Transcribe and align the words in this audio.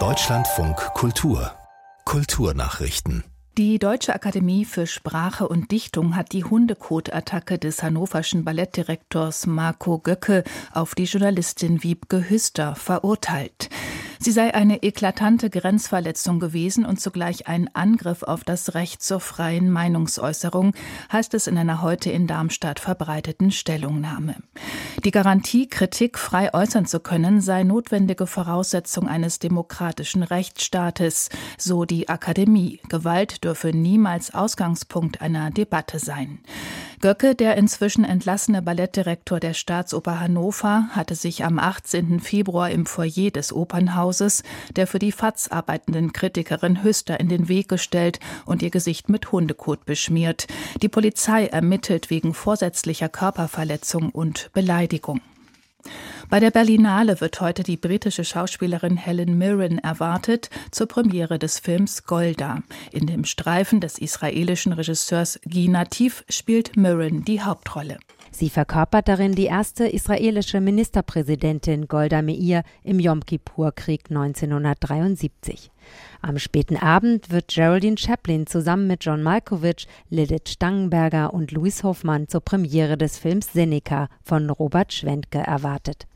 Deutschlandfunk 0.00 0.76
Kultur 0.94 1.52
Kulturnachrichten 2.04 3.22
die 3.56 3.78
Deutsche 3.78 4.12
Akademie 4.12 4.64
für 4.64 4.88
Sprache 4.88 5.46
und 5.46 5.70
Dichtung 5.70 6.16
hat 6.16 6.32
die 6.32 6.42
Hundekotattacke 6.42 7.56
des 7.56 7.84
hannoverschen 7.84 8.44
Ballettdirektors 8.44 9.46
Marco 9.46 10.00
Göcke 10.00 10.42
auf 10.72 10.96
die 10.96 11.04
Journalistin 11.04 11.84
Wiebke 11.84 12.28
Hüster 12.28 12.74
verurteilt. 12.74 13.70
Sie 14.24 14.32
sei 14.32 14.54
eine 14.54 14.82
eklatante 14.82 15.50
Grenzverletzung 15.50 16.40
gewesen 16.40 16.86
und 16.86 16.98
zugleich 16.98 17.46
ein 17.46 17.68
Angriff 17.74 18.22
auf 18.22 18.42
das 18.42 18.72
Recht 18.72 19.02
zur 19.02 19.20
freien 19.20 19.70
Meinungsäußerung, 19.70 20.72
heißt 21.12 21.34
es 21.34 21.46
in 21.46 21.58
einer 21.58 21.82
heute 21.82 22.10
in 22.10 22.26
Darmstadt 22.26 22.80
verbreiteten 22.80 23.50
Stellungnahme. 23.50 24.36
Die 25.04 25.10
Garantie, 25.10 25.68
Kritik 25.68 26.18
frei 26.18 26.54
äußern 26.54 26.86
zu 26.86 27.00
können, 27.00 27.42
sei 27.42 27.64
notwendige 27.64 28.26
Voraussetzung 28.26 29.08
eines 29.08 29.40
demokratischen 29.40 30.22
Rechtsstaates, 30.22 31.28
so 31.58 31.84
die 31.84 32.08
Akademie. 32.08 32.80
Gewalt 32.88 33.44
dürfe 33.44 33.76
niemals 33.76 34.32
Ausgangspunkt 34.32 35.20
einer 35.20 35.50
Debatte 35.50 35.98
sein. 35.98 36.38
Göcke, 37.04 37.34
der 37.34 37.58
inzwischen 37.58 38.02
entlassene 38.02 38.62
Ballettdirektor 38.62 39.38
der 39.38 39.52
Staatsoper 39.52 40.20
Hannover, 40.20 40.88
hatte 40.92 41.14
sich 41.14 41.44
am 41.44 41.58
18. 41.58 42.18
Februar 42.18 42.70
im 42.70 42.86
Foyer 42.86 43.30
des 43.30 43.52
Opernhauses 43.52 44.42
der 44.74 44.86
für 44.86 44.98
die 44.98 45.12
FAZ 45.12 45.48
arbeitenden 45.52 46.14
Kritikerin 46.14 46.82
Hüster 46.82 47.20
in 47.20 47.28
den 47.28 47.46
Weg 47.50 47.68
gestellt 47.68 48.20
und 48.46 48.62
ihr 48.62 48.70
Gesicht 48.70 49.10
mit 49.10 49.32
Hundekot 49.32 49.84
beschmiert. 49.84 50.46
Die 50.80 50.88
Polizei 50.88 51.44
ermittelt 51.44 52.08
wegen 52.08 52.32
vorsätzlicher 52.32 53.10
Körperverletzung 53.10 54.08
und 54.08 54.48
Beleidigung. 54.54 55.20
Bei 56.34 56.40
der 56.40 56.50
Berlinale 56.50 57.20
wird 57.20 57.40
heute 57.40 57.62
die 57.62 57.76
britische 57.76 58.24
Schauspielerin 58.24 58.96
Helen 58.96 59.38
Mirren 59.38 59.78
erwartet 59.78 60.50
zur 60.72 60.88
Premiere 60.88 61.38
des 61.38 61.60
Films 61.60 62.06
Golda. 62.06 62.58
In 62.90 63.06
dem 63.06 63.24
Streifen 63.24 63.80
des 63.80 63.98
israelischen 63.98 64.72
Regisseurs 64.72 65.38
Guy 65.48 65.68
Nativ 65.68 66.24
spielt 66.28 66.76
Mirren 66.76 67.24
die 67.24 67.40
Hauptrolle. 67.40 67.98
Sie 68.32 68.50
verkörpert 68.50 69.06
darin 69.06 69.36
die 69.36 69.44
erste 69.44 69.86
israelische 69.86 70.60
Ministerpräsidentin 70.60 71.86
Golda 71.86 72.20
Meir 72.20 72.64
im 72.82 72.98
Yom 72.98 73.24
Kippur-Krieg 73.24 74.10
1973. 74.10 75.70
Am 76.22 76.38
späten 76.38 76.76
Abend 76.76 77.30
wird 77.30 77.48
Geraldine 77.48 77.98
Chaplin 77.98 78.46
zusammen 78.46 78.86
mit 78.86 79.04
John 79.04 79.22
Malkovich, 79.22 79.86
Lilith 80.08 80.48
Stangenberger 80.48 81.34
und 81.34 81.52
Louis 81.52 81.82
Hoffmann 81.82 82.28
zur 82.28 82.40
Premiere 82.40 82.96
des 82.96 83.18
Films 83.18 83.52
Seneca 83.52 84.08
von 84.22 84.48
Robert 84.50 84.92
Schwentke 84.92 85.38
erwartet. 85.38 86.06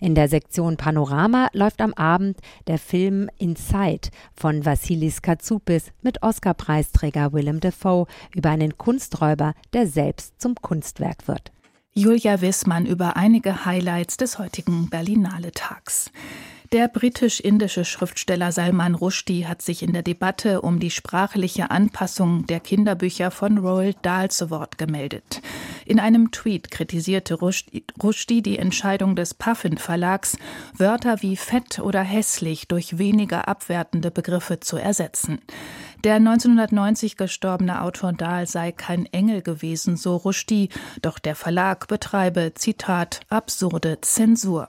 In 0.00 0.14
der 0.14 0.28
Sektion 0.28 0.76
Panorama 0.76 1.48
läuft 1.52 1.80
am 1.80 1.92
Abend 1.94 2.38
der 2.68 2.78
Film 2.78 3.28
Inside 3.38 4.10
von 4.32 4.64
Vassilis 4.64 5.22
Katsoupis 5.22 5.90
mit 6.02 6.22
Oscar-Preisträger 6.22 7.32
Willem 7.32 7.58
Dafoe 7.58 8.06
über 8.34 8.50
einen 8.50 8.78
Kunsträuber, 8.78 9.54
der 9.72 9.86
selbst 9.86 10.40
zum 10.40 10.54
Kunstwerk 10.54 11.26
wird. 11.26 11.52
Julia 11.94 12.40
Wissmann 12.40 12.86
über 12.86 13.16
einige 13.16 13.64
Highlights 13.64 14.16
des 14.16 14.38
heutigen 14.38 14.88
Berlinale 14.88 15.50
Tags. 15.50 16.12
Der 16.72 16.88
britisch-indische 16.88 17.86
Schriftsteller 17.86 18.52
Salman 18.52 18.94
Rushdie 18.94 19.46
hat 19.46 19.62
sich 19.62 19.82
in 19.82 19.94
der 19.94 20.02
Debatte 20.02 20.60
um 20.60 20.80
die 20.80 20.90
sprachliche 20.90 21.70
Anpassung 21.70 22.46
der 22.46 22.60
Kinderbücher 22.60 23.30
von 23.30 23.56
Roald 23.56 23.96
Dahl 24.02 24.30
zu 24.30 24.50
Wort 24.50 24.76
gemeldet. 24.76 25.40
In 25.86 25.98
einem 25.98 26.30
Tweet 26.30 26.70
kritisierte 26.70 27.36
Rushdie 27.36 28.42
die 28.42 28.58
Entscheidung 28.58 29.16
des 29.16 29.32
Puffin 29.32 29.78
Verlags, 29.78 30.36
Wörter 30.76 31.22
wie 31.22 31.36
fett 31.36 31.78
oder 31.78 32.02
hässlich 32.02 32.68
durch 32.68 32.98
weniger 32.98 33.48
abwertende 33.48 34.10
Begriffe 34.10 34.60
zu 34.60 34.76
ersetzen. 34.76 35.38
Der 36.04 36.14
1990 36.14 37.16
gestorbene 37.16 37.82
Autor 37.82 38.12
Dahl 38.12 38.46
sei 38.46 38.70
kein 38.70 39.06
Engel 39.06 39.42
gewesen, 39.42 39.96
so 39.96 40.14
Rushdie, 40.14 40.68
doch 41.02 41.18
der 41.18 41.34
Verlag 41.34 41.88
betreibe, 41.88 42.52
Zitat, 42.54 43.20
absurde 43.28 44.00
Zensur. 44.00 44.68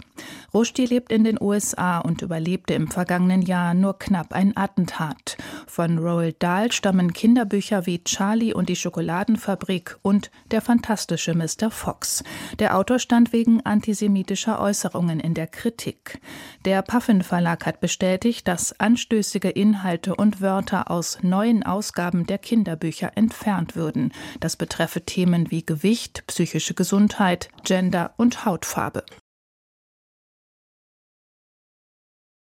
Rushdie 0.55 0.87
lebt 0.87 1.11
in 1.11 1.23
den 1.23 1.39
USA 1.39 1.99
und 1.99 2.23
überlebte 2.23 2.73
im 2.73 2.89
vergangenen 2.89 3.43
Jahr 3.43 3.75
nur 3.75 3.99
knapp 3.99 4.33
ein 4.33 4.57
Attentat. 4.57 5.37
Von 5.67 5.99
Roald 5.99 6.41
Dahl 6.41 6.71
stammen 6.71 7.13
Kinderbücher 7.13 7.85
wie 7.85 8.03
Charlie 8.03 8.53
und 8.53 8.67
die 8.67 8.75
Schokoladenfabrik 8.75 9.97
und 10.01 10.31
Der 10.49 10.61
fantastische 10.61 11.35
Mr. 11.35 11.69
Fox. 11.69 12.23
Der 12.57 12.75
Autor 12.75 12.97
stand 12.97 13.33
wegen 13.33 13.63
antisemitischer 13.63 14.59
Äußerungen 14.59 15.19
in 15.19 15.35
der 15.35 15.45
Kritik. 15.45 16.19
Der 16.65 16.81
Puffin 16.81 17.21
Verlag 17.21 17.67
hat 17.67 17.81
bestätigt, 17.81 18.47
dass 18.47 18.79
anstößige 18.79 19.49
Inhalte 19.49 20.15
und 20.15 20.41
Wörter 20.41 20.89
neuen 21.23 21.63
Ausgaben 21.63 22.25
der 22.25 22.37
Kinderbücher 22.37 23.11
entfernt 23.15 23.75
würden. 23.75 24.11
Das 24.39 24.55
betreffe 24.55 25.01
Themen 25.01 25.51
wie 25.51 25.65
Gewicht, 25.65 26.23
psychische 26.27 26.73
Gesundheit, 26.73 27.49
Gender 27.63 28.13
und 28.17 28.45
Hautfarbe. 28.45 29.03